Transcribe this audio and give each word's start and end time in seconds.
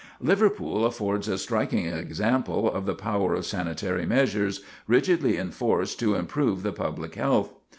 Liverpool 0.19 0.83
affords 0.83 1.27
a 1.27 1.37
striking 1.37 1.85
example 1.85 2.67
of 2.71 2.87
the 2.87 2.95
power 2.95 3.35
of 3.35 3.45
sanitary 3.45 4.03
measures, 4.03 4.63
rigidly 4.87 5.37
enforced 5.37 5.99
to 5.99 6.15
improve 6.15 6.63
the 6.63 6.73
public 6.73 7.13
health. 7.13 7.53